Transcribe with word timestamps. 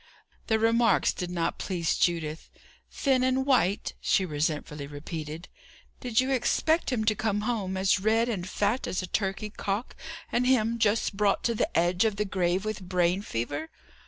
The 0.47 0.57
remarks 0.57 1.13
did 1.13 1.29
not 1.29 1.59
please 1.59 1.95
Judith. 1.95 2.49
"Thin 2.91 3.21
and 3.23 3.45
white!" 3.45 3.93
she 4.01 4.25
resentfully 4.25 4.87
repeated. 4.87 5.47
"Did 5.99 6.19
you 6.19 6.31
expect 6.31 6.91
him 6.91 7.03
to 7.05 7.13
come 7.13 7.41
home 7.41 7.77
as 7.77 7.99
red 7.99 8.27
and 8.27 8.49
fat 8.49 8.87
as 8.87 9.03
a 9.03 9.05
turkey 9.07 9.51
cock, 9.51 9.95
and 10.31 10.47
him 10.47 10.79
just 10.79 11.15
brought 11.15 11.43
to 11.43 11.53
the 11.53 11.69
edge 11.77 12.03
of 12.03 12.15
the 12.15 12.25
grave 12.25 12.65
with 12.65 12.81
brain 12.81 13.21
fever? 13.21 13.69